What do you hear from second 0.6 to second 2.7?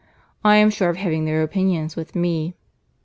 sure of having their opinions with me."